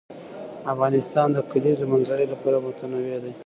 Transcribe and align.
افغانستان 0.73 1.27
د 1.31 1.33
د 1.35 1.45
کلیزو 1.51 1.85
منظره 1.93 2.23
له 2.31 2.35
پلوه 2.41 2.59
متنوع 2.65 3.17
دی. 3.23 3.33